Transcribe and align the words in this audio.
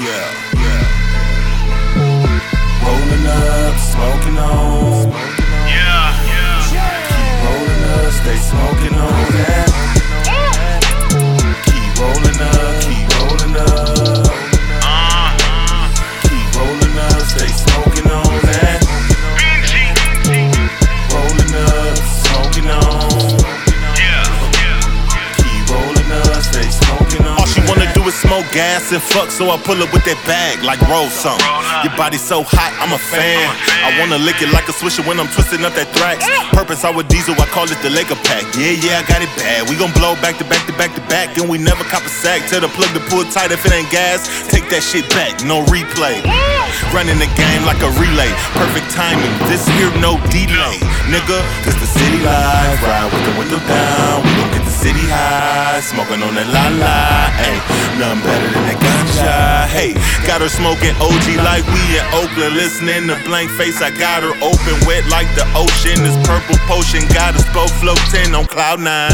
yeah, 0.00 0.28
yeah. 0.56 0.82
Rolling 2.84 3.26
up, 3.26 3.76
smoking 3.78 4.38
on. 4.38 5.10
Yeah, 5.68 6.08
yeah. 6.32 7.04
Keep 7.10 7.44
rolling 7.44 7.84
up, 7.94 8.12
stay 8.12 8.38
smoking 8.38 8.94
on 8.94 8.99
smoke 28.40 28.52
gas 28.52 28.92
and 28.92 29.02
fuck, 29.02 29.30
so 29.30 29.50
I 29.50 29.58
pull 29.60 29.82
up 29.82 29.92
with 29.92 30.04
that 30.08 30.16
bag 30.24 30.64
like 30.64 30.80
roll 30.88 31.08
something. 31.12 31.44
Your 31.84 31.92
body 31.96 32.16
so 32.16 32.40
hot, 32.40 32.72
I'm 32.80 32.92
a 32.92 33.00
fan. 33.00 33.44
I 33.84 33.92
wanna 34.00 34.16
lick 34.16 34.40
it 34.40 34.48
like 34.52 34.68
a 34.68 34.72
swisher 34.72 35.04
when 35.04 35.20
I'm 35.20 35.28
twisting 35.28 35.64
up 35.64 35.76
that 35.76 35.88
thrax. 35.92 36.24
Purpose 36.56 36.84
I 36.84 36.90
with 36.90 37.08
diesel, 37.08 37.36
I 37.36 37.46
call 37.52 37.68
it 37.68 37.76
the 37.84 37.90
Laker 37.90 38.16
pack. 38.24 38.44
Yeah, 38.56 38.76
yeah, 38.80 39.00
I 39.00 39.04
got 39.04 39.20
it 39.20 39.32
bad. 39.36 39.68
We 39.68 39.76
gon' 39.76 39.92
blow 39.92 40.16
back 40.24 40.40
to 40.40 40.46
back 40.48 40.64
to 40.66 40.74
back 40.80 40.94
to 40.96 41.02
back, 41.12 41.36
and 41.36 41.48
we 41.48 41.58
never 41.58 41.84
cop 41.84 42.04
a 42.04 42.12
sack. 42.12 42.48
Tell 42.48 42.60
the 42.60 42.72
plug 42.72 42.92
to 42.96 43.02
pull 43.12 43.24
tight 43.28 43.52
if 43.52 43.64
it 43.66 43.72
ain't 43.72 43.90
gas. 43.92 44.24
Take 44.48 44.68
that 44.72 44.80
shit 44.80 45.04
back, 45.12 45.44
no 45.44 45.60
replay. 45.68 46.16
Running 46.96 47.20
the 47.20 47.28
game 47.36 47.62
like 47.68 47.82
a 47.84 47.90
relay. 48.00 48.30
Perfect 48.56 48.88
timing, 48.94 49.32
this 49.52 49.66
here 49.76 49.92
no 50.00 50.16
delay. 50.32 50.80
Nigga, 51.12 51.38
Cause 51.66 51.76
the 51.76 51.88
city 51.88 52.20
life, 52.24 52.80
ride 52.88 53.10
with 53.12 53.24
the 53.26 53.34
window 53.36 53.60
down. 53.68 54.29
Smoking 55.90 56.22
on 56.22 56.38
that 56.38 56.46
la 56.54 56.70
la. 56.78 56.94
Ayy, 57.42 57.58
nothing 57.98 58.22
better 58.22 58.48
than 58.54 58.62
that 58.70 58.78
ganja. 58.78 59.66
Hey, 59.66 59.90
got 60.22 60.38
her 60.38 60.48
smoking 60.48 60.94
OG 61.02 61.42
like 61.42 61.66
we 61.66 61.82
in 61.98 62.06
Oakland. 62.14 62.54
Listening 62.54 63.10
to 63.10 63.18
blank 63.26 63.50
face, 63.58 63.82
I 63.82 63.90
got 63.90 64.22
her 64.22 64.34
open, 64.38 64.74
wet 64.86 65.02
like 65.10 65.26
the 65.34 65.42
ocean. 65.58 65.98
This 66.06 66.14
purple 66.22 66.54
potion 66.70 67.02
got 67.10 67.34
us 67.34 67.46
both 67.50 67.74
floating 67.82 68.34
on 68.38 68.46
cloud 68.46 68.78
nine. 68.78 69.10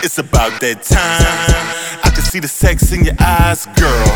It's 0.00 0.16
about 0.16 0.56
that 0.64 0.80
time. 0.80 1.60
I 2.00 2.08
can 2.08 2.24
see 2.24 2.40
the 2.40 2.48
sex 2.48 2.92
in 2.92 3.04
your 3.04 3.18
eyes, 3.20 3.68
girl. 3.76 4.08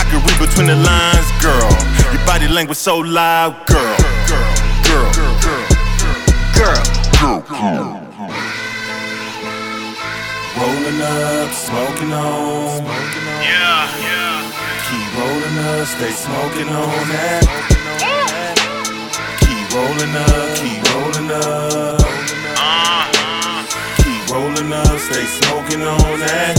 I 0.00 0.08
can 0.08 0.24
read 0.24 0.40
between 0.40 0.72
the 0.72 0.80
lines, 0.80 1.28
girl. 1.44 1.68
Your 2.16 2.24
body 2.24 2.48
language 2.48 2.80
so 2.80 2.96
loud, 2.96 3.52
girl. 3.68 3.96
Girl, 4.24 4.48
girl, 4.88 5.12
girl, 5.12 5.35
Rolling 10.58 11.00
up, 11.02 11.52
smoking 11.52 12.12
on. 12.12 12.84
Yeah, 13.44 13.84
yeah. 14.00 14.40
Keep 14.88 15.18
rolling 15.18 15.58
up, 15.58 15.86
stay 15.86 16.10
smoking 16.12 16.68
on 16.68 17.08
that. 17.12 17.44
Keep 19.44 19.66
rolling 19.76 20.16
up, 20.16 20.56
keep 20.56 20.80
rolling 20.94 21.30
up. 21.30 22.00
Keep 24.00 24.22
rolling 24.32 24.72
up, 24.72 24.98
stay 24.98 25.26
smoking 25.26 25.82
on 25.82 26.20
that. 26.24 26.56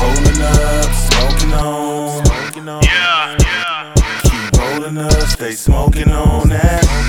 Rolling 0.00 0.40
up, 0.40 0.90
smoking 1.06 1.52
on. 1.52 2.82
yeah, 2.82 3.36
yeah. 3.44 3.94
Keep 4.24 4.60
rolling 4.60 4.98
up, 4.98 5.28
stay 5.28 5.52
smoking 5.52 6.10
on 6.10 6.48
that. 6.48 7.07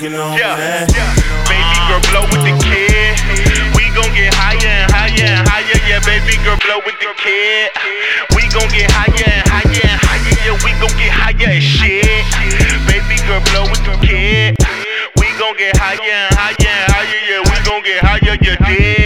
smoking 0.00 0.16
on 0.18 0.32
yeah, 0.38 0.56
that. 0.56 0.88
Yeah. 0.96 1.12
Baby 1.44 1.76
girl, 1.84 2.00
blow 2.08 2.24
with 2.32 2.40
the 2.40 2.56
kid. 2.64 3.20
We 3.76 3.84
gon' 3.92 4.08
get 4.16 4.32
higher 4.32 4.56
and 4.56 4.88
higher 4.88 5.12
and 5.12 5.44
higher. 5.44 5.76
Yeah, 5.84 6.00
baby 6.08 6.40
girl, 6.40 6.56
blow 6.64 6.80
with 6.88 6.96
the 7.00 7.12
kid. 7.20 7.68
We 8.32 8.48
gon' 8.48 8.68
get 8.72 8.88
higher 8.90 9.12
and 9.12 9.44
higher 9.44 9.68
and 9.68 10.00
higher. 10.00 10.36
Yeah, 10.40 10.56
we 10.64 10.72
gon' 10.80 10.94
get 10.96 11.12
higher 11.12 11.52
as 11.52 11.62
shit. 11.62 12.24
Baby 12.88 13.20
girl, 13.28 13.44
blow 13.52 13.68
with 13.68 13.84
the 13.84 13.96
kid. 14.00 14.56
We 15.20 15.28
gon' 15.36 15.56
get 15.56 15.76
higher 15.76 16.00
and 16.00 16.32
higher 16.32 16.56
and 16.56 16.92
higher. 16.92 17.20
Yeah, 17.28 17.44
we 17.44 17.56
gon' 17.68 17.82
get 17.84 18.00
higher. 18.00 18.36
You 18.40 18.56
yeah, 18.56 18.76
did. 18.76 18.99